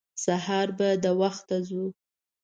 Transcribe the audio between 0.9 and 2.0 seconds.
د وخته ځو.